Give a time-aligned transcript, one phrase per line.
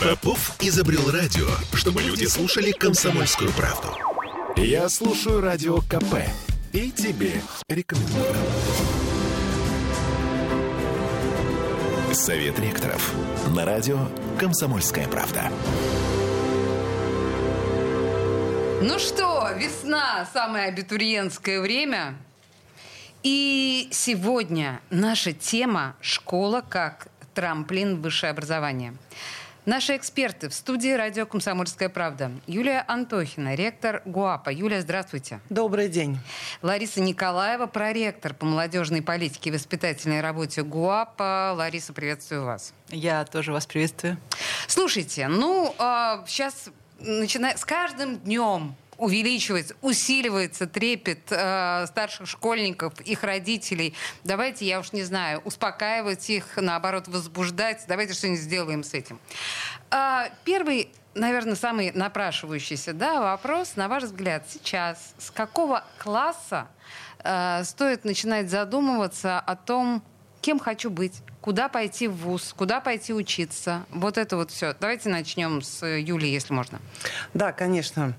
[0.00, 3.88] Попов изобрел радио, чтобы люди слушали комсомольскую правду.
[4.56, 6.16] Я слушаю радио КП
[6.72, 8.34] и тебе рекомендую.
[12.12, 13.14] Совет ректоров
[13.54, 13.98] на радио
[14.38, 15.50] «Комсомольская правда».
[18.82, 22.16] Ну что, весна, самое абитуриентское время.
[23.22, 28.94] И сегодня наша тема «Школа как трамплин высшее образование».
[29.66, 32.32] Наши эксперты в студии радио «Комсомольская правда».
[32.46, 34.48] Юлия Антохина, ректор ГУАПа.
[34.48, 35.38] Юлия, здравствуйте.
[35.50, 36.18] Добрый день.
[36.62, 41.52] Лариса Николаева, проректор по молодежной политике и воспитательной работе ГУАПа.
[41.54, 42.72] Лариса, приветствую вас.
[42.88, 44.16] Я тоже вас приветствую.
[44.66, 45.74] Слушайте, ну,
[46.26, 53.94] сейчас начиная с каждым днем увеличивается, усиливается трепет э, старших школьников, их родителей.
[54.24, 57.84] Давайте, я уж не знаю, успокаивать их, наоборот, возбуждать.
[57.88, 59.18] Давайте что-нибудь сделаем с этим.
[59.90, 66.68] Э, первый наверное, самый напрашивающийся да, вопрос, на ваш взгляд, сейчас с какого класса
[67.24, 70.04] э, стоит начинать задумываться о том,
[70.40, 73.84] кем хочу быть, куда пойти в ВУЗ, куда пойти учиться.
[73.90, 74.74] Вот это вот все.
[74.80, 76.80] Давайте начнем с Юли, если можно.
[77.34, 78.14] Да, конечно.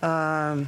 [0.00, 0.58] А,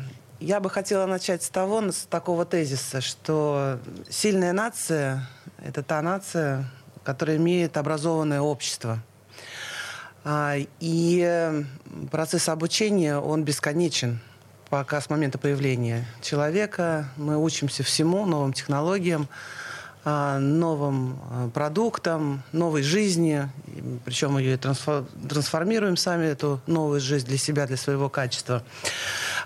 [0.41, 5.29] я бы хотела начать с того, с такого тезиса, что сильная нация–
[5.65, 6.65] это та нация,
[7.05, 8.99] которая имеет образованное общество.
[10.25, 11.65] А, и
[12.11, 14.21] процесс обучения, он бесконечен
[14.73, 17.11] пока с момента появления человека.
[17.17, 19.29] Мы учимся всему, новым технологиям,
[20.05, 23.49] новым а, продуктом, новой жизни,
[24.05, 28.65] причем ее трансформируем сами, эту новую жизнь для себя, для своего качества.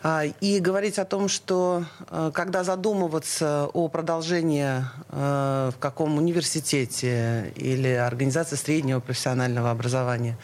[0.03, 1.85] А, и говорить о том, что
[2.33, 10.39] когда задумываться о продолжении в каком университете или организации среднего профессионального образования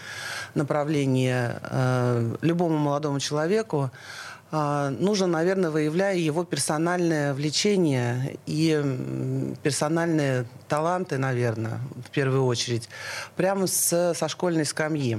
[0.54, 1.60] направления
[2.42, 3.90] любому молодому человеку, а,
[4.52, 12.88] нужно, наверное, выявляя его персональное влечение и персональные таланты, наверное, в первую очередь,
[13.34, 15.18] прямо с, со школьной скамьи.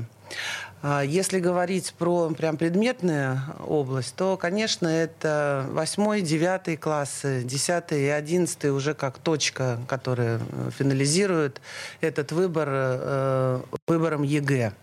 [0.83, 8.09] А, если говорить про прям предметную область, то, конечно, это восьмой, девятый классы, десятый и
[8.09, 10.41] одиннадцатый уже как точка, которая
[10.77, 11.61] финализирует
[12.01, 14.73] этот выбор э, выбором ЕГЭ.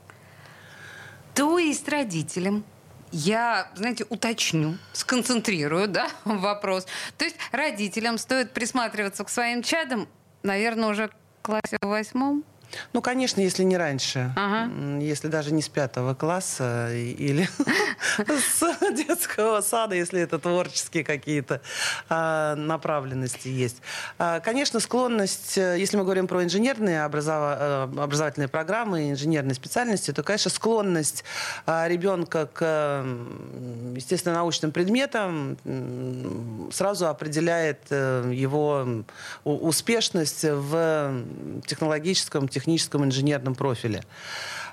[1.34, 2.64] То есть родителям
[3.12, 6.86] я, знаете, уточню, сконцентрирую, да, вопрос.
[7.18, 10.08] То есть родителям стоит присматриваться к своим чадам,
[10.42, 12.44] наверное, уже в классе восьмом?
[12.92, 14.32] Ну, конечно, если не раньше.
[14.36, 14.70] Ага.
[15.00, 17.48] Если даже не с пятого класса или
[18.18, 21.60] с детского сада, если это творческие какие-то
[22.08, 23.78] а, направленности есть.
[24.18, 30.22] А, конечно, склонность, э, если мы говорим про инженерные э, образовательные программы, инженерные специальности, то,
[30.22, 31.24] конечно, склонность
[31.66, 33.04] а, ребенка к,
[33.94, 35.56] естественно, научным предметам
[36.72, 38.86] сразу определяет э, его
[39.44, 41.22] успешность в
[41.66, 44.02] технологическом, техническом инженерном профиле.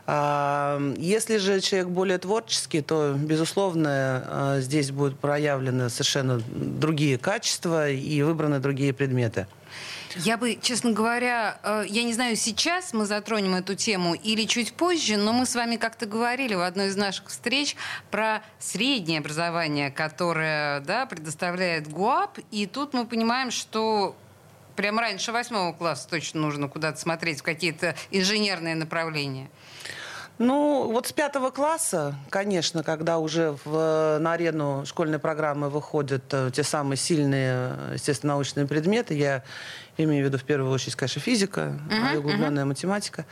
[0.09, 7.89] А, если же человек более творческий, то, безусловно, а, здесь будут проявлены совершенно другие качества
[7.89, 9.47] и выбраны другие предметы.
[10.15, 14.73] Я бы, честно говоря, э, я не знаю, сейчас мы затронем эту тему или чуть
[14.73, 17.75] позже, но мы с вами как-то говорили в одной из наших встреч
[18.09, 24.15] про среднее образование, которое да, предоставляет ГУАП, и тут мы понимаем, что
[24.77, 29.49] прям раньше восьмого класса точно нужно куда-то смотреть в какие-то инженерные направления.
[30.37, 36.51] Ну, вот с пятого класса, конечно, когда уже в, на арену школьной программы выходят э,
[36.53, 39.43] те самые сильные, естественно, научные предметы, я
[40.03, 42.67] имею в виду в первую очередь, конечно, физика, uh-huh, углубленная uh-huh.
[42.67, 43.25] математика,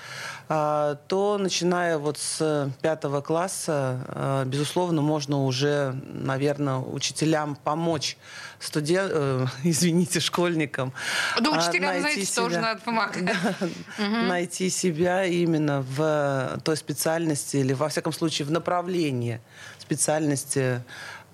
[0.49, 8.17] а, то начиная вот с пятого класса, а, безусловно, можно уже, наверное, учителям помочь
[8.59, 10.93] студент, э, извините, школьникам.
[11.39, 13.15] Да, учителям, найти знаете, себя, тоже надо помогать.
[13.35, 13.55] Да,
[14.03, 14.15] угу.
[14.27, 19.41] Найти себя именно в той специальности или, во всяком случае, в направлении
[19.79, 20.81] специальности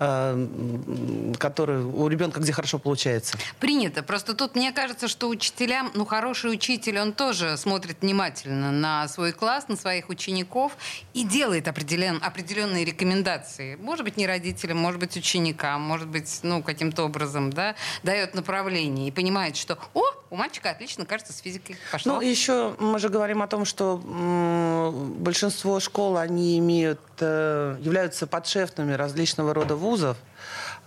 [0.01, 3.38] который у ребенка где хорошо получается.
[3.59, 4.01] Принято.
[4.01, 9.31] Просто тут мне кажется, что учителям, ну, хороший учитель, он тоже смотрит внимательно на свой
[9.31, 10.75] класс, на своих учеников
[11.13, 13.75] и делает определен, определенные рекомендации.
[13.75, 19.07] Может быть, не родителям, может быть, ученикам, может быть, ну, каким-то образом, да, дает направление
[19.09, 20.01] и понимает, что, о,
[20.31, 22.15] у мальчика отлично, кажется, с физикой пошло.
[22.15, 24.01] Ну, еще мы же говорим о том, что
[25.19, 30.18] большинство школ, они имеют, являются подшефными различного рода вузов,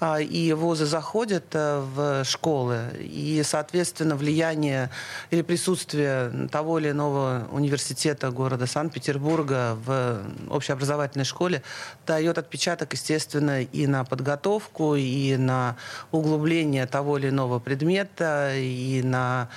[0.01, 4.91] а, и вузы заходят э, в школы, и, соответственно, влияние
[5.31, 10.21] или присутствие того или иного университета города Санкт-Петербурга в
[10.51, 11.63] общеобразовательной школе
[12.07, 15.77] дает отпечаток, естественно, и на подготовку, и на
[16.11, 19.49] углубление того или иного предмета, и на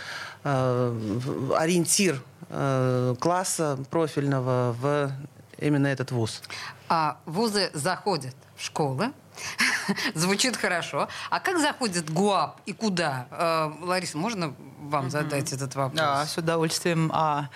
[0.44, 5.12] э, ориентир э, класса профильного в
[5.60, 6.42] именно этот вуз.
[6.90, 9.12] А вузы заходят в школы,
[10.16, 11.08] Звучит хорошо.
[11.30, 13.28] А как заходит ГУАП и куда?
[13.32, 15.98] Э, Лариса, можно вам задать этот вопрос?
[15.98, 17.12] Да, с удовольствием.
[17.14, 17.50] А,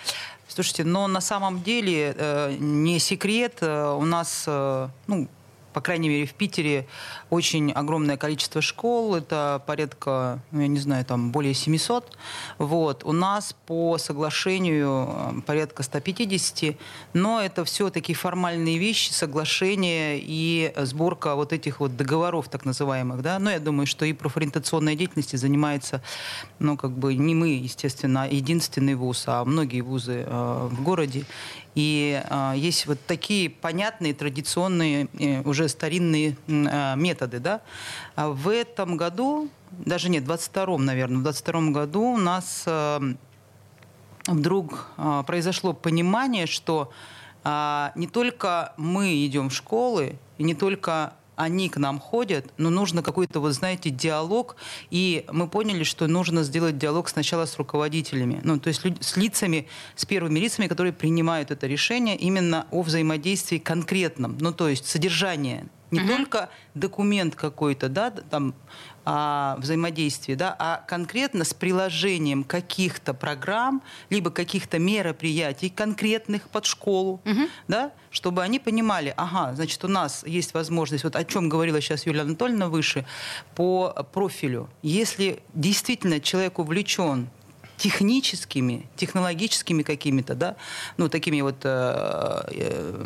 [0.48, 3.58] слушайте, но на самом деле э, не секрет.
[3.60, 5.28] Э, у нас, ну,
[5.72, 6.86] по крайней мере, в Питере
[7.30, 12.16] очень огромное количество школ, это порядка, ну, я не знаю, там более 700.
[12.58, 13.04] Вот.
[13.04, 16.76] У нас по соглашению э, порядка 150,
[17.14, 23.22] но это все такие формальные вещи, соглашения и сборка вот этих вот договоров так называемых.
[23.22, 23.38] Да?
[23.38, 26.02] Но я думаю, что и профориентационной деятельностью занимается,
[26.58, 31.24] ну, как бы не мы, естественно, а единственный вуз, а многие вузы э, в городе.
[31.74, 37.38] И э, есть вот такие понятные, традиционные, э, уже старинные э, методы.
[37.38, 37.62] Да?
[38.14, 43.00] А в этом году, даже нет, в 22-м, наверное, в 22-м году у нас э,
[44.26, 46.92] вдруг э, произошло понимание, что
[47.44, 52.70] э, не только мы идем в школы, и не только они к нам ходят, но
[52.70, 54.56] нужно какой-то, вот знаете, диалог.
[54.90, 59.66] И мы поняли, что нужно сделать диалог сначала с руководителями, ну, то есть с лицами,
[59.96, 65.66] с первыми лицами, которые принимают это решение именно о взаимодействии конкретном, ну, то есть содержание
[65.92, 66.16] не uh-huh.
[66.16, 68.54] только документ какой-то, да, там
[69.04, 77.20] а, взаимодействии, да, а конкретно с приложением каких-то программ, либо каких-то мероприятий конкретных под школу,
[77.24, 77.48] угу.
[77.66, 82.06] да, чтобы они понимали, ага, значит, у нас есть возможность, вот о чем говорила сейчас
[82.06, 83.04] Юлия Анатольевна выше,
[83.56, 84.70] по профилю.
[84.82, 87.28] Если действительно человек увлечен
[87.76, 90.56] техническими, технологическими какими-то, да,
[90.96, 92.98] ну, такими вот э, э,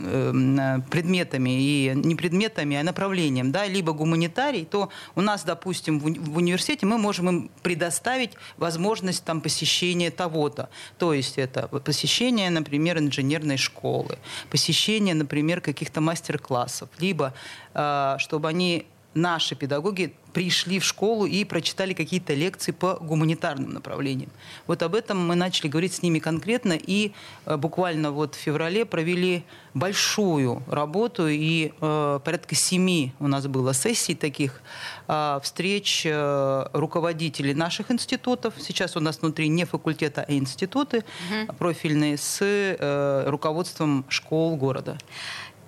[0.58, 6.04] э, предметами и не предметами, а направлением, да, либо гуманитарий, то у нас, допустим, в,
[6.04, 10.68] в университете мы можем им предоставить возможность там посещения того-то.
[10.98, 14.18] То есть это посещение, например, инженерной школы,
[14.50, 17.34] посещение, например, каких-то мастер-классов, либо
[17.74, 18.86] э, чтобы они
[19.16, 24.28] наши педагоги пришли в школу и прочитали какие-то лекции по гуманитарным направлениям.
[24.66, 27.12] Вот об этом мы начали говорить с ними конкретно и
[27.46, 33.72] э, буквально вот в феврале провели большую работу и э, порядка семи у нас было
[33.72, 34.60] сессий таких
[35.08, 38.52] э, встреч э, руководителей наших институтов.
[38.60, 41.54] Сейчас у нас внутри не факультета, а институты угу.
[41.54, 44.98] профильные с э, руководством школ города.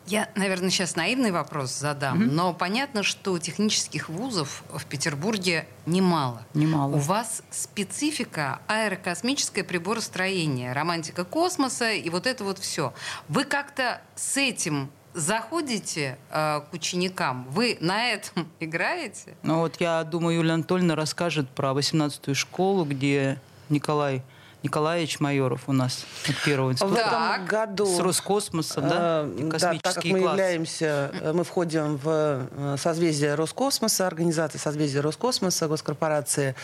[0.09, 2.31] Я, наверное, сейчас наивный вопрос задам, mm-hmm.
[2.31, 6.43] но понятно, что технических вузов в Петербурге немало.
[6.55, 6.97] Немало.
[6.97, 12.95] У вас специфика аэрокосмическое приборостроение, романтика космоса и вот это вот все.
[13.29, 19.37] Вы как-то с этим заходите э, к ученикам, вы на этом играете?
[19.43, 23.39] Ну вот я думаю, Юлия Анатольевна расскажет про 18-ю школу, где
[23.69, 24.23] Николай
[24.63, 26.95] Николаевич Майоров у нас от первого института.
[26.95, 27.87] В этом году...
[27.87, 29.25] С Роскосмосом, да?
[29.25, 30.33] Э, да, так как мы класс.
[30.33, 36.57] являемся, э, мы входим в э, созвездие Роскосмоса, организация созвездия Роскосмоса, госкорпорации,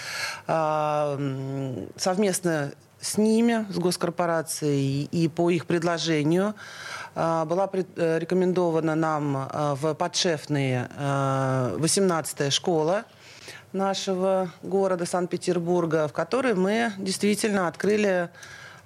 [0.49, 6.55] э, совместно с ними, с госкорпорацией, и по их предложению
[7.15, 9.49] э, была рекомендована нам
[9.81, 13.05] в подшефные 18-я школа,
[13.75, 18.31] нашего города Санкт-Петербурга, в которой мы действительно открыли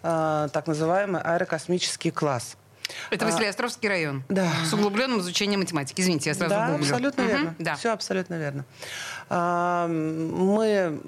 [0.03, 2.57] э, так называемый аэрокосмический класс.
[3.11, 4.25] Это а, Василиостровский район.
[4.29, 4.51] Да.
[4.65, 6.01] С углубленным изучением математики.
[6.01, 6.85] Извините, я сразу Да, гуглю.
[6.85, 7.55] абсолютно угу, верно.
[7.59, 7.77] Да.
[7.77, 8.65] Все абсолютно верно.
[9.29, 10.99] А, мы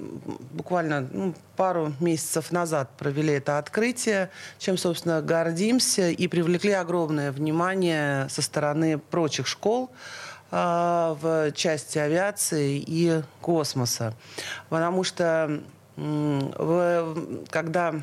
[0.51, 8.29] буквально ну, пару месяцев назад провели это открытие, чем, собственно, гордимся и привлекли огромное внимание
[8.29, 9.91] со стороны прочих школ.
[10.53, 14.13] А, в части авиации и космоса.
[14.69, 15.61] Потому что
[17.49, 17.95] когда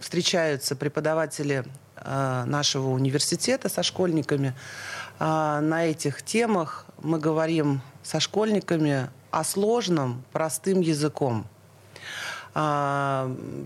[0.00, 1.64] встречаются преподаватели
[1.96, 4.54] а, нашего университета со школьниками,
[5.18, 11.46] а, на этих темах мы говорим со школьниками о сложном, простым языком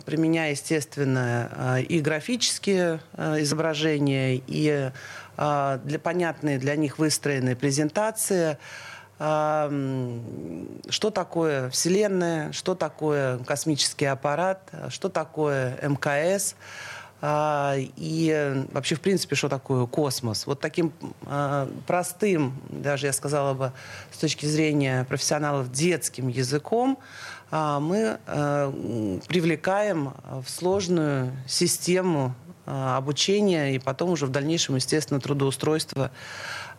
[0.06, 4.92] применяя, естественно, и графические изображения, и
[5.38, 8.58] для понятные для них выстроенные презентации,
[9.20, 9.70] а,
[10.88, 16.56] что такое Вселенная, что такое космический аппарат, что такое МКС,
[17.20, 20.46] а, и вообще, в принципе, что такое космос.
[20.46, 20.92] Вот таким
[21.26, 23.72] а, простым, даже я сказала бы,
[24.12, 26.98] с точки зрения профессионалов, детским языком
[27.50, 28.18] а, мы
[29.26, 32.34] привлекаем в сложную систему
[32.68, 36.10] обучения и потом уже в дальнейшем, естественно, трудоустройство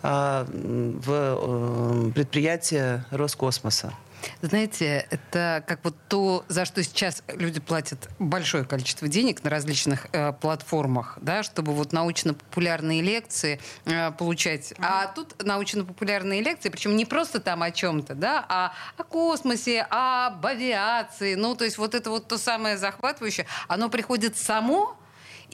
[0.01, 3.93] в э, предприятие Роскосмоса.
[4.41, 10.07] Знаете, это как вот то, за что сейчас люди платят большое количество денег на различных
[10.11, 14.71] э, платформах, да, чтобы вот научно-популярные лекции э, получать.
[14.71, 14.85] Mm-hmm.
[14.85, 20.45] А тут научно-популярные лекции, причем не просто там о чем-то, да, а о космосе, об
[20.45, 21.35] авиации.
[21.35, 24.95] Ну, то есть вот это вот то самое захватывающее, оно приходит само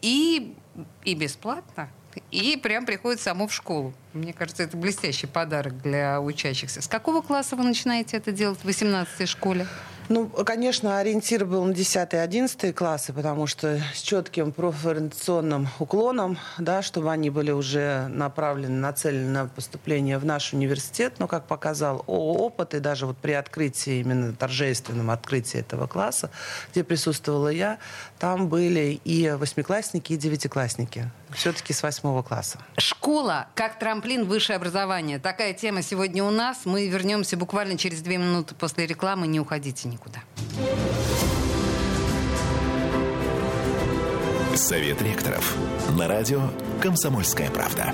[0.02, 0.56] и,
[1.04, 1.90] и бесплатно
[2.32, 3.94] и прям приходит само в школу.
[4.14, 6.82] Мне кажется, это блестящий подарок для учащихся.
[6.82, 9.68] С какого класса вы начинаете это делать в 18-й школе?
[10.07, 17.12] Ну, конечно, ориентир был на 10-11 классы, потому что с четким профориентационным уклоном, да, чтобы
[17.12, 21.13] они были уже направлены, нацелены на поступление в наш университет.
[21.17, 26.29] Но, как показал опыт, и даже вот при открытии, именно торжественном открытии этого класса,
[26.71, 27.79] где присутствовала я,
[28.19, 31.09] там были и восьмиклассники, и девятиклассники.
[31.36, 32.60] Все-таки с восьмого класса.
[32.77, 35.20] Школа как трамплин высшее образование.
[35.20, 36.62] Такая тема сегодня у нас.
[36.65, 39.27] Мы вернемся буквально через две минуты после рекламы.
[39.27, 40.20] Не уходите никуда.
[44.56, 45.56] Совет ректоров.
[45.98, 46.42] На радио
[46.82, 47.94] «Комсомольская правда».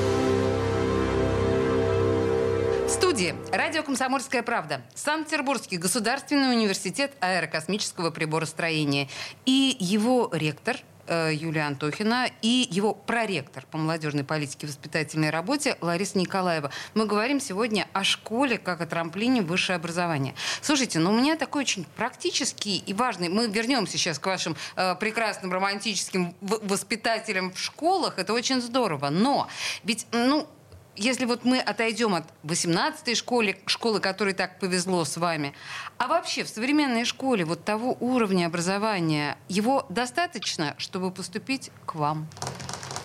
[2.91, 9.07] Студии радио «Комсомольская правда», Санкт-Петербургский государственный университет аэрокосмического приборостроения
[9.45, 10.75] и его ректор
[11.07, 16.71] Э, Юлия Антохина и его проректор по молодежной политике и воспитательной работе Лариса Николаева.
[16.93, 20.35] Мы говорим сегодня о школе как о трамплине высшее образование.
[20.61, 23.27] Слушайте, ну у меня такой очень практический и важный...
[23.27, 28.17] Мы вернемся сейчас к вашим э, прекрасным романтическим воспитателям в школах.
[28.17, 29.09] Это очень здорово.
[29.09, 29.49] Но
[29.83, 30.47] ведь, ну,
[30.95, 35.53] если вот мы отойдем от 18-й школы, школы, которой так повезло с вами,
[35.97, 42.27] а вообще в современной школе вот того уровня образования, его достаточно, чтобы поступить к вам?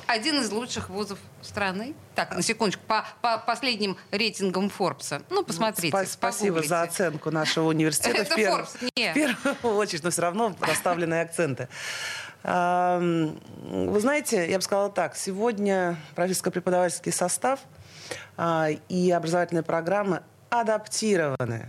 [0.06, 1.94] Один из лучших вузов страны.
[2.14, 5.22] Так, на секундочку, по, по последним рейтингам Форбса.
[5.30, 5.96] Ну, посмотрите.
[5.96, 8.22] Спа- спасибо за оценку нашего университета.
[8.22, 9.10] Это Форбс, нет.
[9.10, 11.68] В первую очередь, но все равно расставленные акценты.
[12.44, 17.58] Вы знаете, я бы сказала так, сегодня профессорско-преподавательский состав
[18.88, 21.68] и образовательные программы адаптированы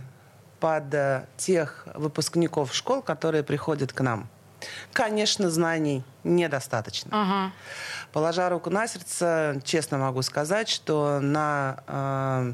[0.60, 4.28] под э, тех выпускников школ, которые приходят к нам.
[4.92, 7.10] Конечно, знаний недостаточно.
[7.12, 7.52] Ага.
[8.12, 12.52] Положа руку на сердце, честно могу сказать, что на э,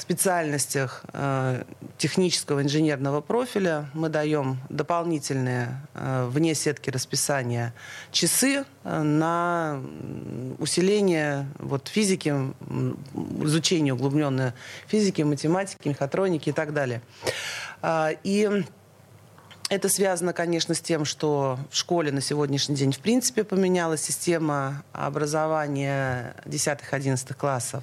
[0.00, 1.64] специальностях э,
[1.98, 7.74] технического инженерного профиля мы даем дополнительные э, вне сетки расписания
[8.12, 9.82] часы э, на
[10.58, 12.34] усиление вот, физики,
[13.42, 14.52] изучение углубленной
[14.86, 17.00] физики, математики, мехатроники и так далее.
[17.82, 18.64] Э, и
[19.68, 24.84] это связано, конечно, с тем, что в школе на сегодняшний день в принципе поменялась система
[24.92, 27.82] образования 10-11 классов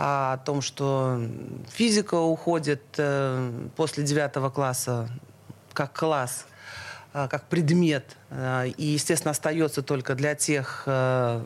[0.00, 1.20] о том, что
[1.68, 5.08] физика уходит э, после девятого класса
[5.72, 6.46] как класс,
[7.12, 11.42] как предмет Э, и, естественно, остается только для тех э,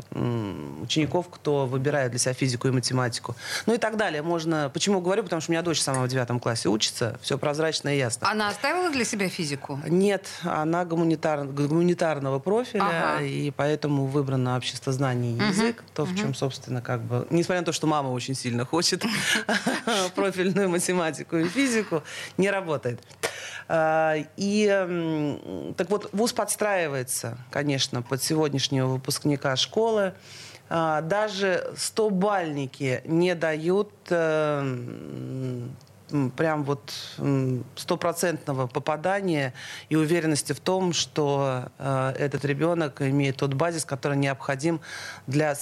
[0.82, 3.36] учеников, кто выбирает для себя физику и математику.
[3.66, 4.22] Ну и так далее.
[4.22, 4.70] Можно...
[4.72, 5.22] Почему говорю?
[5.22, 7.18] Потому что у меня дочь сама в девятом классе учится.
[7.22, 8.28] Все прозрачно и ясно.
[8.28, 9.80] Она оставила для себя физику?
[9.86, 10.26] Нет.
[10.42, 11.44] Она гуманитар...
[11.44, 13.16] гуманитарного профиля.
[13.16, 13.24] Ага.
[13.24, 15.44] И поэтому выбрано общество знаний и угу.
[15.44, 15.84] язык.
[15.94, 17.26] То, в чем, собственно, как бы...
[17.30, 19.04] Несмотря на то, что мама очень сильно хочет
[20.14, 22.02] профильную математику и физику,
[22.36, 23.00] не работает.
[23.68, 30.14] А, и так вот, вуз подстраивается конечно, под сегодняшнего выпускника школы.
[30.68, 35.68] А, даже 100-бальники не дают э,
[36.36, 36.92] прям вот
[37.76, 39.52] стопроцентного попадания
[39.90, 44.80] и уверенности в том, что э, этот ребенок имеет тот базис, который необходим
[45.26, 45.54] для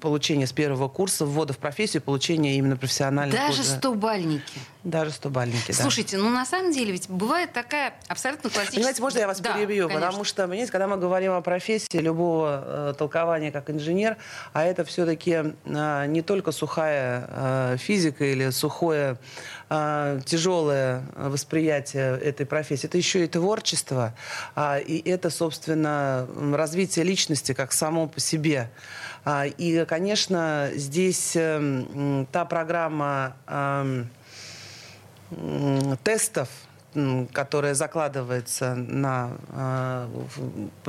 [0.00, 3.48] получения с первого курса ввода в профессию, получения именно профессионального.
[3.48, 4.60] Даже стобальники.
[4.84, 5.74] Даже стобальники, да.
[5.74, 8.78] Слушайте, ну на самом деле ведь бывает такая абсолютно классическая...
[8.78, 9.86] Понимаете, можно я вас да, перебью?
[9.86, 10.06] Конечно.
[10.06, 14.16] Потому что, понимаете, когда мы говорим о профессии любого э, толкования как инженер,
[14.52, 19.18] а это все-таки э, не только сухая э, физика или сухое
[19.70, 24.14] э, тяжелое восприятие этой профессии, это еще и творчество,
[24.56, 28.68] э, и это, собственно, развитие личности как само по себе.
[29.24, 34.04] А, и, конечно, здесь э, та программа э,
[36.04, 36.48] тестов,
[37.32, 40.08] которая закладывается на, э,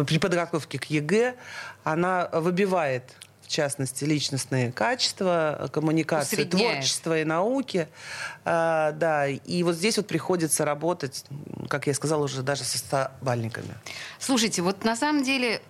[0.05, 1.35] при подготовке к ЕГЭ,
[1.83, 3.03] она выбивает
[3.43, 7.87] в частности, личностные качества, коммуникации, творчество и науки.
[8.45, 11.25] А, да, и вот здесь вот приходится работать,
[11.67, 13.75] как я сказала, уже даже со стобалльниками.
[14.17, 15.61] Слушайте, вот на самом деле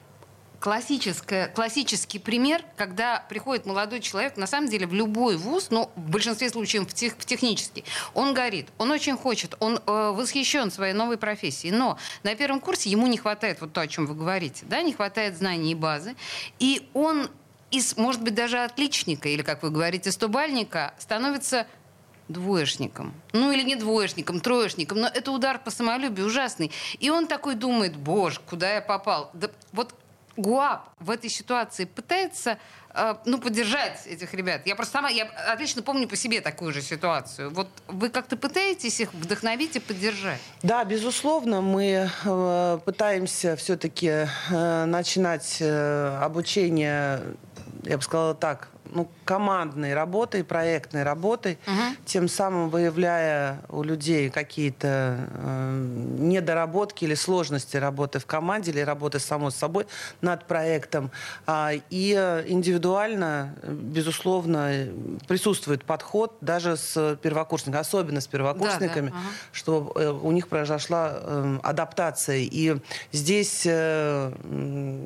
[0.64, 6.10] классическое, классический пример, когда приходит молодой человек, на самом деле, в любой вуз, но в
[6.10, 10.94] большинстве случаев в, тех, в технический, он горит, он очень хочет, он э, восхищен своей
[10.94, 14.66] новой профессией, но на первом курсе ему не хватает вот то, о чем вы говорите,
[14.66, 16.16] да, не хватает знаний и базы,
[16.60, 17.30] и он
[17.70, 21.68] из, может быть, даже отличника, или, как вы говорите, стобальника, становится
[22.30, 23.14] двоечником.
[23.34, 26.72] Ну или не двоечником, троечником, но это удар по самолюбию ужасный.
[27.02, 29.30] И он такой думает, боже, куда я попал?
[29.34, 29.94] Да, вот
[30.38, 32.58] ГУАП в этой ситуации пытается
[32.94, 34.62] э, ну, поддержать этих ребят.
[34.66, 37.52] Я просто сама, я отлично помню по себе такую же ситуацию.
[37.52, 40.40] Вот вы как-то пытаетесь их вдохновить и поддержать?
[40.62, 47.22] Да, безусловно, мы э, пытаемся все-таки э, начинать обучение,
[47.84, 51.96] я бы сказала так, ну, командной работой, проектной работой, угу.
[52.06, 55.86] тем самым выявляя у людей какие-то э,
[56.20, 59.88] недоработки или сложности работы в команде или работы само с собой
[60.22, 61.12] над проектом.
[61.46, 62.14] А, и
[62.48, 64.88] индивидуально, безусловно,
[65.28, 69.20] присутствует подход даже с первокурсниками, особенно с первокурсниками, да, да.
[69.20, 69.30] Ага.
[69.52, 72.38] чтобы э, у них произошла э, адаптация.
[72.38, 72.78] И
[73.12, 74.32] здесь э,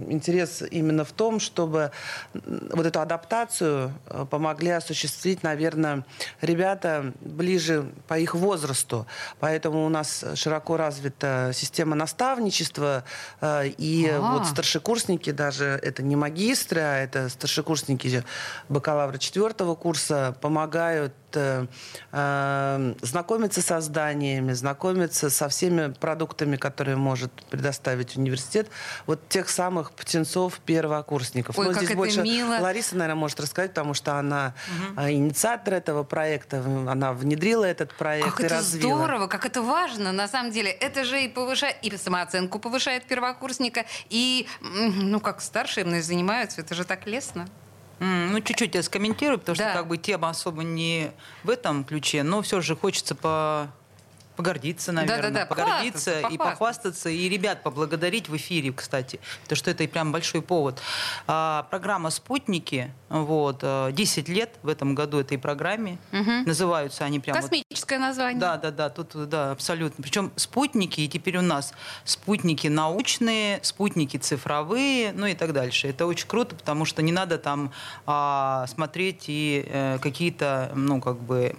[0.10, 1.92] интерес именно в том, чтобы
[2.34, 6.06] вот эту адаптацию Э, помогли осуществить, наверное,
[6.42, 9.06] ребята ближе по их возрасту.
[9.40, 13.04] Поэтому у нас широко развита система наставничества.
[13.42, 18.24] Э, и а вот старшекурсники даже, это не магистры, а это старшекурсники
[18.70, 21.66] бакалавра четвертого курса, помогают э,
[22.12, 28.70] э, знакомиться со зданиями, знакомиться со всеми продуктами, которые может предоставить университет,
[29.06, 31.58] вот тех самых птенцов первокурсников.
[31.58, 32.58] Ой, Но здесь больше мило.
[32.60, 34.54] Лариса, наверное, может рассказать, потому что она
[34.96, 35.10] угу.
[35.10, 38.96] инициатор этого проекта, она внедрила этот проект как и это развила.
[38.96, 40.72] здорово, как это важно, на самом деле.
[40.72, 46.76] Это же и повышает, и самооценку повышает первокурсника, и, ну, как старшие мной занимаются, это
[46.76, 47.48] же так лестно.
[48.00, 49.70] Mm, ну, чуть-чуть я скомментирую, потому да.
[49.70, 51.12] что как бы тема особо не
[51.44, 53.70] в этом ключе, но все же хочется по
[54.38, 55.46] погордиться, наверное, да, да, да.
[55.48, 60.12] погордиться похвастаться, и похвастаться, и ребят поблагодарить в эфире, кстати, потому что это и прям
[60.12, 60.80] большой повод.
[61.26, 66.32] А, программа «Спутники», вот, 10 э, лет в этом году этой программе, угу.
[66.46, 67.36] называются они прям...
[67.36, 68.40] Космическое вот, название.
[68.40, 70.04] Да, да, да, тут, да, абсолютно.
[70.04, 71.74] Причем спутники, и теперь у нас
[72.06, 75.88] спутники научные, спутники цифровые, ну и так дальше.
[75.88, 77.72] Это очень круто, потому что не надо там
[78.06, 81.56] а, смотреть и э, какие-то, ну, как бы,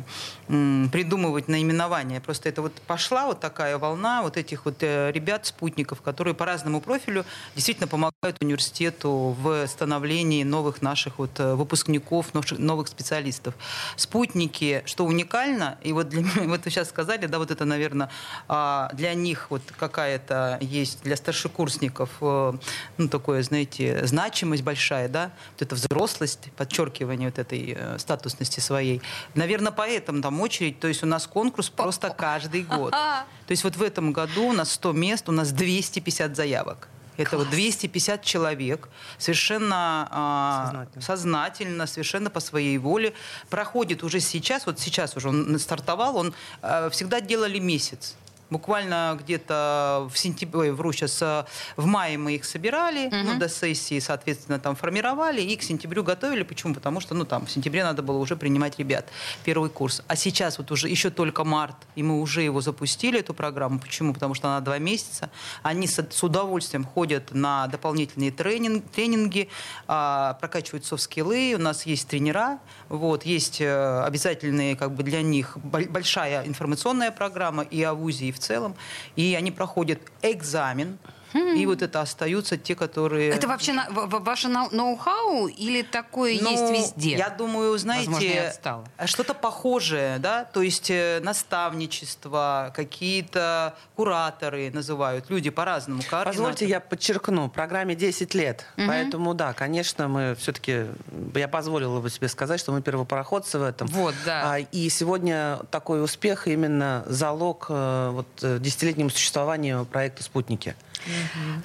[0.49, 2.21] м, придумывать наименования.
[2.21, 6.44] Просто это вот пошла вот такая волна вот этих вот э, ребят, спутников, которые по
[6.44, 13.54] разному профилю действительно помогают университету в становлении новых наших вот э, выпускников, новых специалистов.
[13.96, 18.11] Спутники, что уникально, и вот, для, вот вы сейчас сказали, да, вот это, наверное,
[18.48, 22.52] а, для них вот какая-то есть, для старшекурсников, э,
[22.98, 29.02] ну, такое, знаете, значимость большая, да, вот эта взрослость, подчеркивание вот этой статусности своей.
[29.35, 32.90] Наверное, поэтому там очередь, то есть у нас конкурс просто каждый каждый год.
[33.47, 36.88] То есть вот в этом году у нас 100 мест, у нас 250 заявок.
[37.16, 37.47] Это Класс.
[37.47, 41.03] вот 250 человек совершенно а, сознательно.
[41.03, 43.12] сознательно, совершенно по своей воле
[43.51, 48.14] проходит уже сейчас, вот сейчас уже он стартовал, он а, всегда делали месяц.
[48.51, 51.45] Буквально где-то в сентябре, вру сейчас, э,
[51.77, 56.43] в мае мы их собирали, ну, до сессии, соответственно, там формировали и к сентябрю готовили.
[56.43, 56.75] Почему?
[56.75, 59.07] Потому что, ну, там, в сентябре надо было уже принимать ребят,
[59.45, 60.03] первый курс.
[60.09, 63.79] А сейчас вот уже еще только март, и мы уже его запустили, эту программу.
[63.79, 64.15] Почему?
[64.15, 65.31] Потому что она два месяца.
[65.63, 69.49] Они с, с удовольствием ходят на дополнительные тренинг, тренинги,
[69.87, 72.59] а, прокачивают софт-скиллы, у нас есть тренера,
[72.89, 78.27] вот, есть э, обязательные как бы для них боль- большая информационная программа и о ВУЗе,
[78.27, 78.74] и в целом.
[79.16, 80.98] И они проходят экзамен,
[81.35, 83.31] и вот это остаются те, которые...
[83.31, 87.17] Это вообще на- ваше ноу-хау или такое Ну, есть везде?
[87.17, 88.85] Я думаю, знаете, отстала.
[89.07, 96.03] что-то похожее, да, то есть э, наставничество, какие-то кураторы называют, люди по-разному.
[96.25, 98.67] Позвольте, я подчеркну, программе 10 лет.
[98.77, 100.87] Поэтому, да, конечно, мы все-таки,
[101.35, 103.87] я позволила бы себе сказать, что мы первопроходцы в этом.
[103.88, 104.53] Вот, да.
[104.55, 110.77] А, И сегодня такой успех именно залог э, вот, э, десятилетнему существованию проекта «Спутники».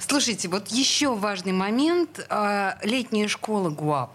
[0.00, 2.24] Слушайте, вот еще важный момент.
[2.28, 4.10] А, Летняя школа ГУАП.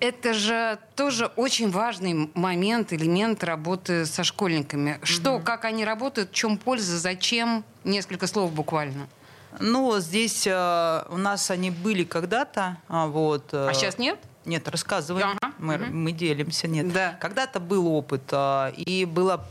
[0.00, 5.00] Это же тоже очень важный момент, элемент работы со школьниками.
[5.02, 7.64] Что, как они работают, в чем польза, зачем?
[7.82, 9.08] Несколько слов буквально.
[9.60, 13.52] Ну, здесь э, у нас они были когда-то, а, вот.
[13.52, 14.18] э, А сейчас нет?
[14.44, 15.36] Нет, рассказываем.
[15.40, 16.02] Ага, Мы, мгм.
[16.04, 16.68] мы делимся.
[16.68, 16.92] Нет.
[16.92, 17.18] Да.
[17.20, 19.44] Когда-то был опыт, а, и было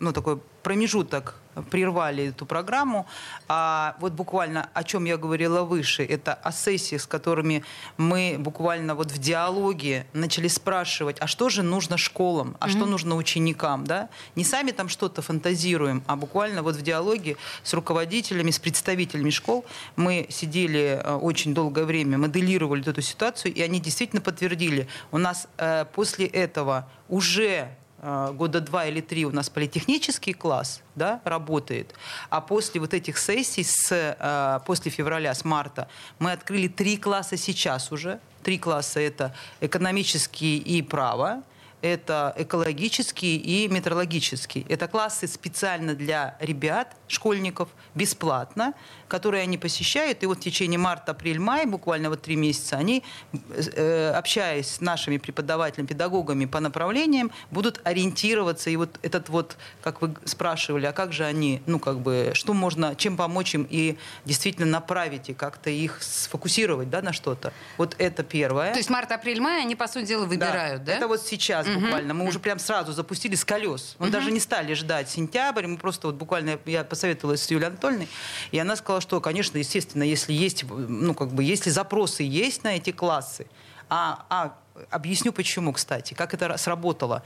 [0.00, 1.36] ну, такой промежуток
[1.70, 3.06] прервали эту программу.
[3.48, 7.64] А вот буквально о чем я говорила выше, это о сессиях, с которыми
[7.96, 13.16] мы буквально вот в диалоге начали спрашивать, а что же нужно школам, а что нужно
[13.16, 14.08] ученикам, да?
[14.36, 19.64] Не сами там что-то фантазируем, а буквально вот в диалоге с руководителями, с представителями школ
[19.96, 25.48] мы сидели э, очень долгое время, моделировали эту ситуацию, и они действительно подтвердили, у нас
[25.58, 27.68] э, после этого уже
[28.04, 31.94] года два или три у нас политехнический класс да, работает,
[32.28, 35.88] а после вот этих сессий, с, э, после февраля, с марта,
[36.18, 38.20] мы открыли три класса сейчас уже.
[38.42, 41.42] Три класса– это экономический и право,
[41.84, 44.64] это экологический и метрологический.
[44.70, 48.72] Это классы специально для ребят, школьников, бесплатно,
[49.06, 50.22] которые они посещают.
[50.22, 54.80] И вот в течение марта, апрель, май, буквально вот три месяца, они, э, общаясь с
[54.80, 58.70] нашими преподавателями, педагогами по направлениям, будут ориентироваться.
[58.70, 62.54] И вот этот вот, как вы спрашивали, а как же они, ну как бы, что
[62.54, 67.52] можно, чем помочь им и действительно направить и как-то их сфокусировать да, на что-то.
[67.76, 68.72] Вот это первое.
[68.72, 70.94] То есть март, апрель, май они, по сути дела, выбирают, да?
[70.94, 72.14] Это вот сейчас буквально.
[72.14, 73.96] Мы уже прям сразу запустили с колес.
[73.98, 75.66] Мы даже не стали ждать сентябрь.
[75.66, 78.08] Мы просто вот буквально я посоветовалась с Юлией Анатольевной,
[78.50, 82.76] и она сказала, что, конечно, естественно, если есть, ну как бы, если запросы есть на
[82.76, 83.46] эти классы,
[83.88, 84.56] а, а
[84.90, 87.22] объясню почему, кстати, как это сработало.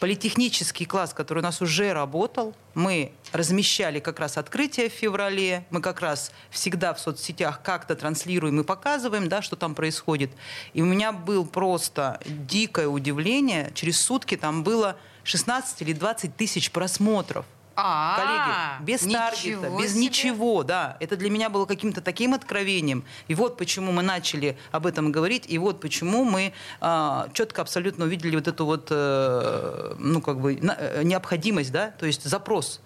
[0.00, 5.80] Политехнический класс, который у нас уже работал, мы размещали как раз открытие в феврале, мы
[5.80, 10.30] как раз всегда в соцсетях как-то транслируем и показываем, да, что там происходит.
[10.72, 16.70] И у меня был просто дикое удивление, через сутки там было 16 или 20 тысяч
[16.70, 17.44] просмотров.
[17.80, 20.00] А, Коллеги, без ничего таргета, без себе.
[20.00, 20.96] ничего, да.
[20.98, 23.04] Это для меня было каким-то таким откровением.
[23.28, 28.06] И вот почему мы начали об этом говорить, и вот почему мы а, четко абсолютно
[28.06, 32.80] увидели вот эту вот, э, ну, как бы, на- э, необходимость, да, то есть запрос.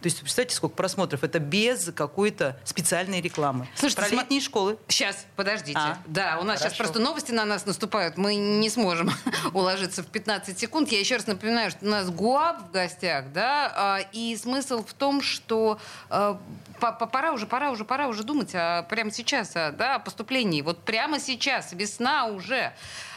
[0.00, 1.24] То есть, представьте, сколько просмотров.
[1.24, 3.66] Это без какой-то специальной рекламы.
[3.74, 4.78] Слушайте, Про летние школы.
[4.86, 5.76] Сейчас, подождите.
[5.78, 6.84] А, да, у нас сейчас хорошо.
[6.84, 8.16] просто новости на нас наступают.
[8.16, 9.10] Мы не сможем
[9.54, 10.90] уложиться в 15 секунд.
[10.92, 14.92] Я еще раз напоминаю, что у нас ГУАП в гостях, да, а, и смысл в
[14.94, 15.80] том, что
[16.10, 16.40] а,
[16.78, 19.98] по- по- пора уже, пора уже, пора уже думать а, прямо сейчас, а, да, о
[19.98, 20.62] поступлении.
[20.62, 22.72] Вот прямо сейчас, весна уже.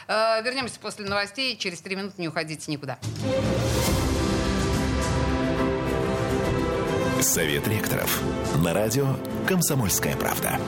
[0.08, 1.56] Вернемся после новостей.
[1.56, 2.98] Через три минуты не уходите никуда.
[7.22, 8.20] Совет ректоров.
[8.64, 9.14] На радио
[9.46, 10.58] «Комсомольская правда».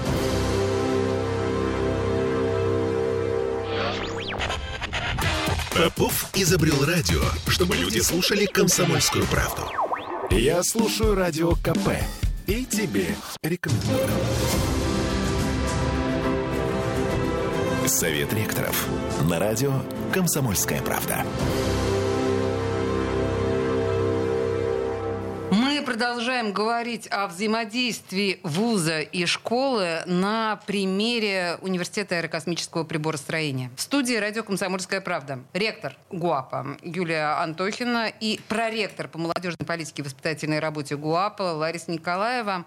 [5.75, 9.63] Попов изобрел радио, чтобы люди слушали комсомольскую правду.
[10.31, 11.89] Я слушаю радио КП
[12.47, 13.09] и тебе
[13.43, 14.09] рекомендую.
[17.89, 18.87] Совет ректоров.
[19.29, 19.73] На радио
[20.13, 21.27] «Комсомольская правда».
[25.95, 33.71] Продолжаем говорить о взаимодействии вуза и школы на примере Университета аэрокосмического приборостроения.
[33.77, 40.05] В студии радио «Комсомольская правда» ректор ГУАПа Юлия Антохина и проректор по молодежной политике и
[40.05, 42.65] воспитательной работе ГУАПа Лариса Николаева.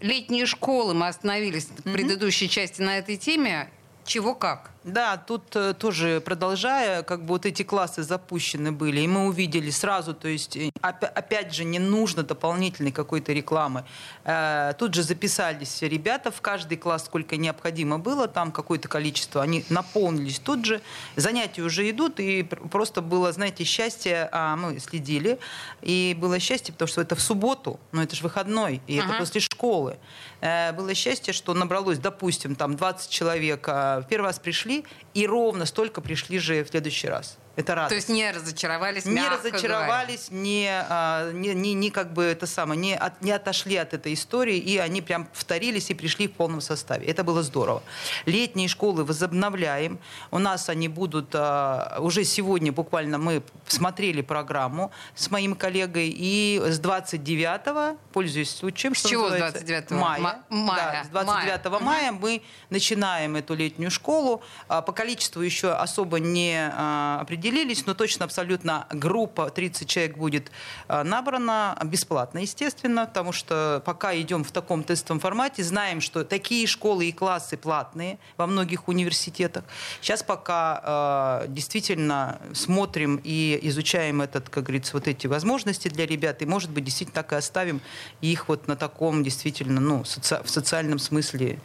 [0.00, 3.70] Летние школы мы остановились в предыдущей части на этой теме.
[4.04, 4.72] Чего как?
[4.88, 9.70] Да, тут э, тоже продолжая, как бы вот эти классы запущены были, и мы увидели
[9.70, 13.84] сразу, то есть э, опя- опять же не нужно дополнительной какой-то рекламы.
[14.24, 19.64] Э, Тут же записались ребята в каждый класс, сколько необходимо было, там какое-то количество, они
[19.68, 20.80] наполнились тут же,
[21.16, 25.38] занятия уже идут, и пр- просто было, знаете, счастье, а, мы следили,
[25.82, 29.18] и было счастье, потому что это в субботу, но это же выходной, и это Ага.
[29.18, 29.98] после школы.
[30.40, 34.77] Было счастье, что набралось, допустим, там 20 человек а, первый раз пришли,
[35.14, 37.38] и ровно столько пришли же в следующий раз.
[37.58, 37.88] Это радость.
[37.90, 39.36] То есть не разочаровались, не говоря.
[39.36, 43.94] разочаровались, не, а, не, не, не как бы это самое, не, от- не отошли от
[43.94, 47.06] этой истории, и они прям повторились и пришли в полном составе.
[47.08, 47.82] Это было здорово.
[48.26, 49.98] Летние школы возобновляем.
[50.30, 56.62] У нас они будут а, уже сегодня буквально мы смотрели программу с моим коллегой, и
[56.64, 59.94] с 29 пользуясь случаем, С что чего с называется, 29-го?
[59.96, 60.92] мая, Ма- мая.
[60.92, 64.42] Да, с 29 мая мы начинаем эту летнюю школу.
[64.68, 67.18] А, По количеству еще особо не а,
[67.48, 70.50] определились, но точно абсолютно группа 30 человек будет
[70.86, 76.66] а, набрана бесплатно, естественно, потому что пока идем в таком тестовом формате, знаем, что такие
[76.66, 79.64] школы и классы платные во многих университетах.
[80.00, 86.42] Сейчас пока а, действительно смотрим и изучаем этот, как говорится, вот эти возможности для ребят,
[86.42, 87.80] и, может быть, действительно так и оставим
[88.20, 91.58] их вот на таком действительно, ну, соци- в социальном смысле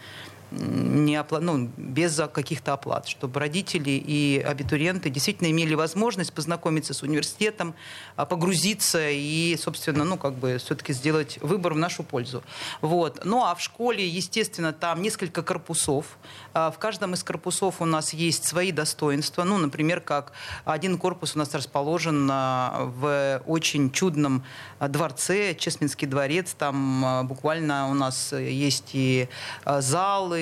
[0.60, 7.04] не опла- ну, без каких-то оплат, чтобы родители и абитуриенты действительно имели возможность познакомиться с
[7.04, 7.74] университетом,
[8.16, 12.44] а, погрузиться и, собственно, ну, как бы все-таки сделать выбор в нашу пользу.
[12.82, 13.22] Вот.
[13.26, 16.18] Ну, а в школе, естественно, там несколько корпусов.
[16.54, 19.44] А, В каждом из корпусов у нас есть свои достоинства.
[19.44, 20.34] Ну, например, как
[20.66, 24.44] один корпус у нас расположен а, в очень чудном
[24.80, 26.56] дворце, Чесминский дворец.
[26.58, 29.28] Там буквально у нас есть и
[29.64, 29.82] а,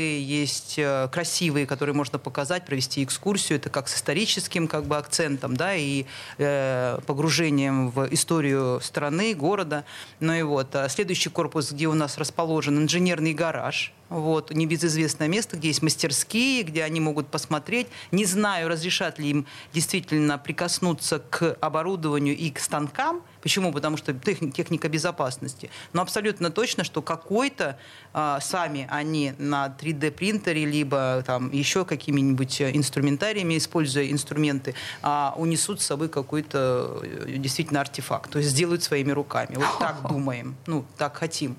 [0.02, 3.58] есть э, красивые, которые можно показать, провести экскурсию.
[3.58, 6.06] Это как с историческим как бы акцентом, да, и
[6.38, 9.86] э, погружением в историю страны, города.
[10.20, 10.76] Ну и вот.
[10.76, 16.64] а Следующий корпус, где у нас расположен инженерный гараж, вот, небезызвестное место, где есть мастерские,
[16.64, 17.88] где они могут посмотреть.
[18.12, 23.24] Не знаю, разрешат ли им действительно прикоснуться к оборудованию и к станкам.
[23.42, 23.72] Почему?
[23.72, 25.70] Потому что техни- техника безопасности.
[25.94, 27.78] Но абсолютно точно, что какой-то
[28.14, 35.82] а, сами они на 3D-принтере, либо там еще какими-нибудь э, инструментариями, используя инструменты, а, унесут
[35.82, 38.32] с собой какой-то э, действительно артефакт.
[38.32, 39.56] То есть сделают своими руками.
[39.56, 40.56] Вот так думаем.
[40.68, 41.56] Ну, так хотим.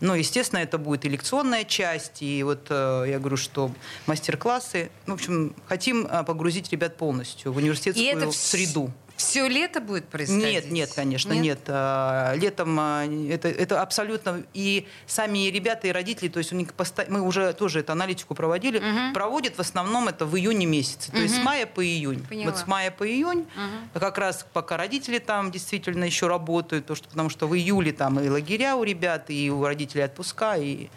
[0.00, 3.70] Но, естественно, это будет и лекционная часть, и вот э, я говорю, что
[4.06, 4.90] мастер-классы.
[5.06, 8.92] Ну, В общем, хотим э, погрузить ребят полностью в университетскую И это среду.
[9.18, 10.44] Все лето будет происходить?
[10.44, 11.42] Нет, нет, конечно, Нет?
[11.42, 11.58] нет.
[11.66, 14.44] А, Летом а, это, это абсолютно...
[14.54, 18.36] И сами ребята, и родители, то есть у них поста- мы уже тоже эту аналитику
[18.36, 18.80] проводили,
[19.12, 21.10] проводят в основном это в июне месяце.
[21.10, 22.24] То есть с мая по июнь.
[22.28, 22.52] Поняла.
[22.52, 23.46] Вот с мая по июнь,
[23.92, 28.20] как раз пока родители там действительно еще работают, то, что, потому что в июле там
[28.20, 30.88] и лагеря у ребят, и у родителей отпуска, и...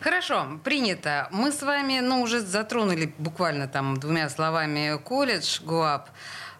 [0.00, 1.28] Хорошо, принято.
[1.30, 6.08] Мы с вами, ну, уже затронули буквально там двумя словами колледж, ГУАП.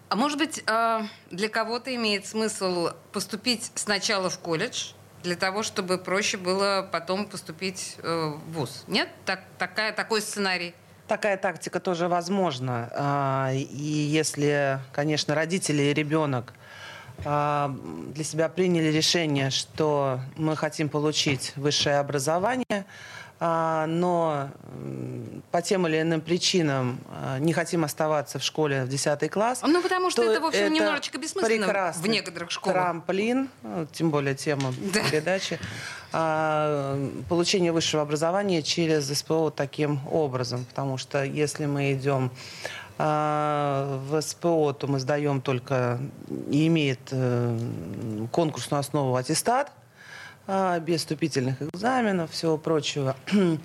[0.08, 5.98] А может быть, э, для кого-то имеет смысл поступить сначала в колледж, для того, чтобы
[5.98, 8.84] проще было потом поступить э, в ВУЗ?
[8.86, 9.08] Нет?
[9.24, 10.74] Так, такая, такой сценарий?
[11.08, 12.90] Такая тактика тоже возможна.
[12.92, 16.54] А, И если, конечно, родители и ребенок
[17.24, 17.74] а,
[18.14, 22.86] для себя приняли решение, что мы хотим получить высшее образование,
[23.40, 29.28] но м, по тем или иным причинам а, не хотим оставаться в школе в 10
[29.30, 29.60] класс.
[29.62, 32.74] Ну, потому что то это, в общем, немножечко бессмысленно в некоторых школах.
[32.76, 33.48] Трамплин,
[33.92, 35.00] тем более тема Да.
[35.10, 35.58] передачи,
[36.12, 36.96] а,
[37.28, 40.64] получение высшего образования через СПО таким образом.
[40.64, 42.30] Потому что если мы идем
[42.98, 45.98] а, в СПО, то мы сдаем только,
[46.50, 47.58] имеет э,
[48.30, 49.83] конкурсную основу аттестат, а,
[50.46, 53.16] без вступительных экзаменов, всего прочего.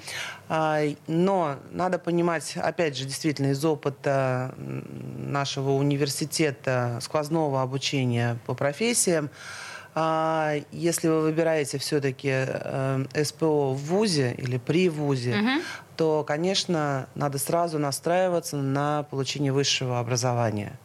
[0.52, 9.30] А, Но надо понимать, опять же, действительно, из опыта нашего университета сквозного обучения по профессиям,
[9.94, 12.48] а, если вы выбираете все-таки
[13.24, 15.36] СПО в ВУЗе или при ВУЗе,
[15.98, 20.80] то, конечно, надо сразу настраиваться на получение высшего образования.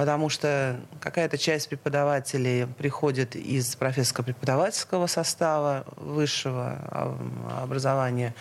[0.00, 8.34] Потому что какая-то часть преподавателей приходит из профессорско-преподавательского состава высшего а, образования.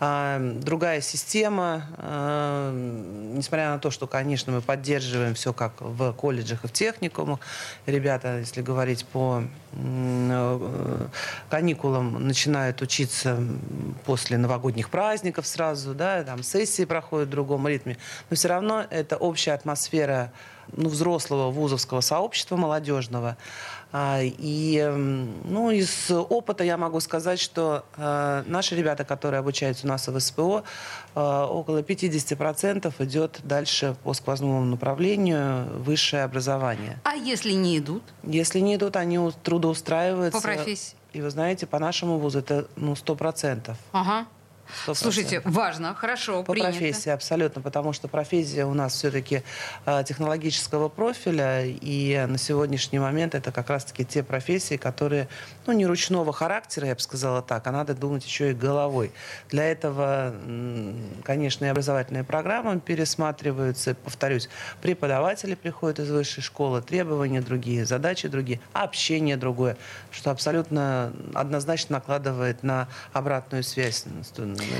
[0.00, 6.64] А, другая система, а, несмотря на то, что, конечно, мы поддерживаем все как в колледжах
[6.64, 7.40] и в техникумах,
[7.84, 11.06] ребята, если говорить по э,
[11.50, 13.38] каникулам, начинают учиться
[14.06, 17.98] после новогодних праздников сразу, да, там сессии проходят в другом ритме,
[18.30, 20.32] но все равно это общая атмосфера
[20.72, 23.36] ну, взрослого вузовского сообщества молодежного.
[23.92, 24.82] А, и
[25.44, 30.18] ну, из опыта я могу сказать, что э, наши ребята, которые обучаются у нас в
[30.18, 30.64] СПО,
[31.14, 37.00] э, около 50% идет дальше по сквозному направлению высшее образование.
[37.04, 38.02] А если не идут?
[38.22, 40.40] Если не идут, они трудоустраиваются.
[40.40, 40.96] По профессии?
[41.12, 43.74] И вы знаете, по нашему вузу это ну, 100%.
[43.92, 44.26] Ага.
[44.86, 44.94] 100%.
[44.94, 46.70] Слушайте, важно, хорошо, По принято.
[46.72, 49.42] профессии, абсолютно, потому что профессия у нас все-таки
[49.86, 55.28] э, технологического профиля, и на сегодняшний момент это как раз-таки те профессии, которые,
[55.66, 59.12] ну, не ручного характера, я бы сказала так, а надо думать еще и головой.
[59.50, 60.34] Для этого,
[61.24, 64.48] конечно, и образовательные программы пересматриваются, повторюсь,
[64.80, 69.76] преподаватели приходят из высшей школы, требования другие, задачи другие, общение другое,
[70.10, 74.04] что абсолютно однозначно накладывает на обратную связь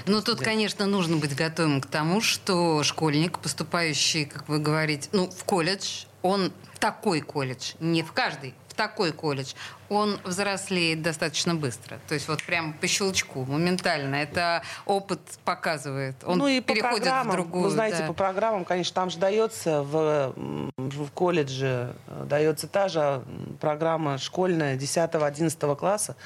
[0.06, 5.30] ну, тут, конечно, нужно быть готовым к тому, что школьник, поступающий, как вы говорите, ну,
[5.30, 9.52] в колледж, он в такой колледж, не в каждый, в такой колледж,
[9.90, 11.98] он взрослеет достаточно быстро.
[12.08, 14.16] То есть вот прям по щелчку, моментально.
[14.16, 16.16] Это опыт показывает.
[16.24, 17.64] Он ну и переходит по в другую.
[17.64, 18.06] Вы знаете, да.
[18.06, 20.32] по программам, конечно, там же дается в,
[20.78, 23.22] в колледже дается та же
[23.60, 26.16] программа школьная 10-11 класса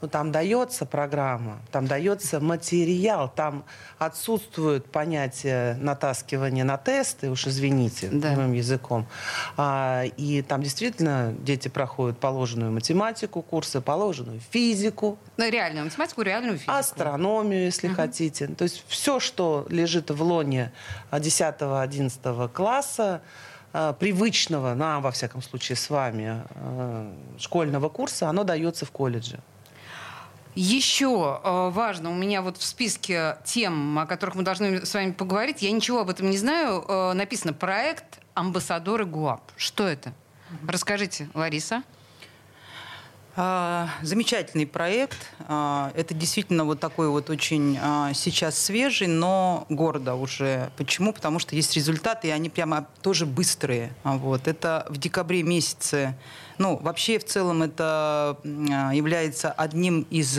[0.00, 3.64] ну, там дается программа, там дается материал, там
[3.98, 8.32] отсутствует понятие натаскивания на тесты, уж извините, да.
[8.32, 9.06] моим языком.
[9.56, 15.18] А, и там действительно дети проходят положенную математику, курсы, положенную физику.
[15.36, 16.72] Ну, реальную математику, реальную физику.
[16.72, 17.94] Астрономию, если uh-huh.
[17.94, 18.46] хотите.
[18.46, 20.72] То есть все, что лежит в лоне
[21.10, 23.20] 10-11 класса,
[23.72, 29.40] а, привычного нам, во всяком случае, с вами а, школьного курса, оно дается в колледже.
[30.54, 35.12] Еще э, важно, у меня вот в списке тем, о которых мы должны с вами
[35.12, 39.42] поговорить, я ничего об этом не знаю, э, написано проект «Амбассадоры ГУАП».
[39.56, 40.12] Что это?
[40.66, 41.82] Расскажите, Лариса.
[43.40, 45.30] А, замечательный проект.
[45.46, 50.72] А, это действительно вот такой вот очень а, сейчас свежий, но гордо уже.
[50.76, 51.12] Почему?
[51.12, 53.92] Потому что есть результаты, и они прямо тоже быстрые.
[54.02, 54.48] Вот.
[54.48, 56.16] Это в декабре месяце
[56.58, 60.38] ну, вообще, в целом, это является одним из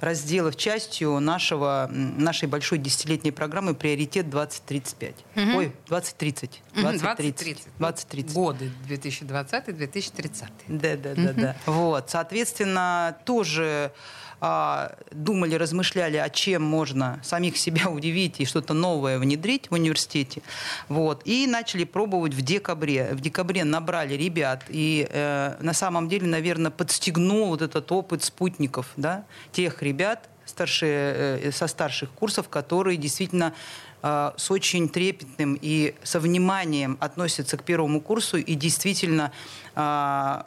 [0.00, 5.14] разделов, частью нашего, нашей большой десятилетней программы «Приоритет 2035».
[5.36, 5.58] Угу.
[5.58, 6.62] Ой, 2030.
[6.74, 7.66] 2030.
[7.78, 8.34] 2030.
[8.34, 10.44] Годы 2020-2030.
[10.68, 11.56] Да, да, да, да.
[11.66, 13.92] Вот, соответственно, тоже
[14.40, 20.42] а, думали, размышляли, о чем можно самих себя удивить и что-то новое внедрить в университете.
[20.88, 21.22] Вот.
[21.24, 23.10] И начали пробовать в декабре.
[23.12, 24.64] В декабре набрали ребят.
[24.68, 31.40] И э, на самом деле, наверное, подстегнул вот этот опыт спутников, да, тех ребят, старшие,
[31.42, 33.54] э, со старших курсов, которые действительно
[34.02, 39.32] э, с очень трепетным и со вниманием относятся к первому курсу и действительно
[39.74, 40.42] э,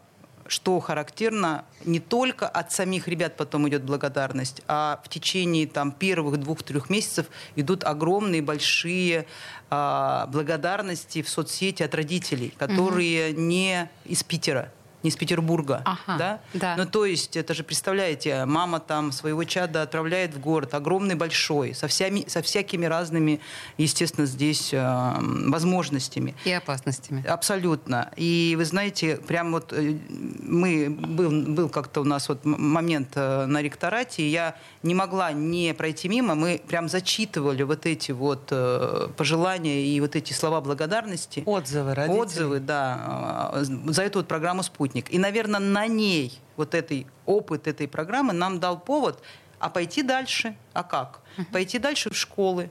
[0.48, 6.38] что характерно, не только от самих ребят потом идет благодарность, а в течение там, первых
[6.38, 9.26] двух-трех месяцев идут огромные, большие
[9.70, 13.42] а, благодарности в соцсети от родителей, которые угу.
[13.42, 14.72] не из Питера
[15.04, 15.84] не из Петербурга.
[15.86, 16.40] Ага, да?
[16.54, 16.76] Да.
[16.78, 21.74] Ну, то есть, это же, представляете, мама там своего чада отправляет в город, огромный, большой,
[21.74, 23.40] со, всеми, со всякими разными,
[23.78, 25.14] естественно, здесь э,
[25.48, 26.36] возможностями.
[26.46, 27.26] И опасностями.
[27.28, 28.12] Абсолютно.
[28.16, 33.46] И вы знаете, прям вот э, мы, был, был как-то у нас вот момент э,
[33.46, 38.48] на ректорате, и я не могла не пройти мимо, мы прям зачитывали вот эти вот
[38.52, 41.44] э, пожелания и вот эти слова благодарности.
[41.46, 42.22] Отзывы родителей.
[42.22, 44.87] Отзывы, да, за эту вот программу «Спутник».
[44.96, 49.22] И, наверное, на ней вот этой опыт этой программы нам дал повод,
[49.60, 51.22] а пойти дальше, а как?
[51.52, 52.70] Пойти дальше в школы,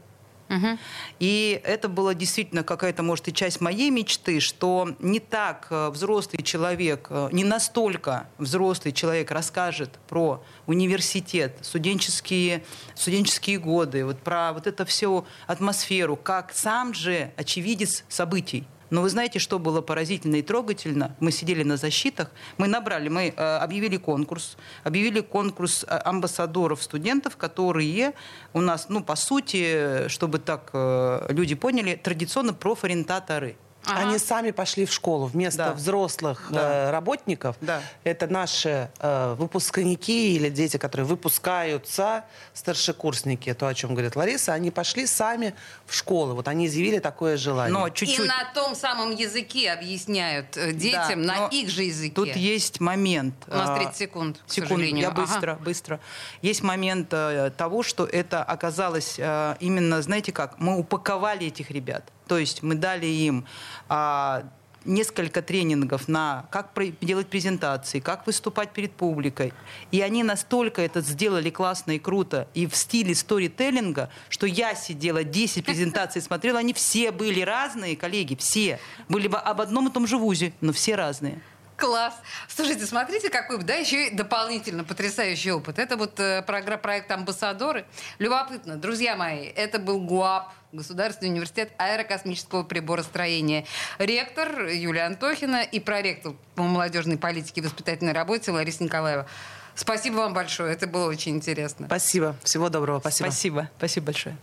[0.48, 0.78] Угу.
[1.18, 6.42] И это была действительно какая-то, может, и часть моей мечты, что не так э, взрослый
[6.42, 12.62] человек, э, не настолько взрослый человек расскажет про университет, студенческие,
[12.94, 18.66] студенческие годы, вот про вот эту всю атмосферу, как сам же очевидец событий.
[18.90, 21.16] Но вы знаете, что было поразительно и трогательно?
[21.20, 27.36] Мы сидели на защитах, мы набрали, мы э, объявили конкурс, объявили конкурс э, амбассадоров студентов,
[27.36, 28.14] которые
[28.52, 33.56] у нас, ну, по сути, чтобы так э, люди поняли, традиционно профориентаторы.
[33.86, 34.00] Ага.
[34.08, 35.72] Они сами пошли в школу вместо Да.
[35.74, 36.88] взрослых Да.
[36.88, 37.56] э, работников.
[37.60, 37.80] Да.
[38.04, 44.70] Это наши э, выпускники или дети, которые выпускаются, старшекурсники, то, о чем говорит Лариса, они
[44.70, 45.54] пошли сами
[45.86, 46.34] в школу.
[46.34, 47.72] Вот они изъявили такое желание.
[47.72, 48.26] Но И чуть-чуть...
[48.26, 52.14] на том самом языке объясняют э, детям, Да, на но их же языке.
[52.14, 53.34] Тут есть момент.
[53.46, 55.02] У нас а, 30 секунд, к Секунду, сожалению.
[55.02, 55.20] я Ага.
[55.22, 56.00] быстро, быстро.
[56.42, 62.04] Есть момент э, того, что это оказалось э, именно, знаете как, мы упаковали этих ребят.
[62.26, 63.46] То есть мы дали им
[63.88, 64.44] а,
[64.86, 69.52] несколько тренингов на как делать презентации, как выступать перед публикой.
[69.90, 75.24] И они настолько это сделали классно и круто, и в стиле сторителлинга, что я сидела
[75.24, 78.78] 10 презентаций смотрела, они все были разные, коллеги, все.
[79.08, 81.40] Были бы об одном и том же вузе, но все разные.
[81.76, 82.14] Класс.
[82.48, 85.78] Слушайте, смотрите, какой, да, еще и дополнительно потрясающий опыт.
[85.78, 87.84] Это вот э, програ- проект «Амбассадоры».
[88.18, 88.76] Любопытно.
[88.76, 93.64] Друзья мои, это был ГУАП, Государственный университет аэрокосмического приборостроения.
[93.98, 99.26] Ректор Юлия Антохина и проректор по молодежной политике и воспитательной работе Лариса Николаева.
[99.74, 101.86] Спасибо вам большое, это было очень интересно.
[101.86, 102.36] Спасибо.
[102.42, 103.00] Всего доброго.
[103.00, 103.26] Спасибо.
[103.28, 103.70] Спасибо.
[103.76, 104.36] Спасибо большое.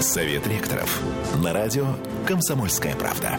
[0.00, 1.00] Совет ректоров.
[1.42, 1.86] На радио
[2.26, 3.38] «Комсомольская правда».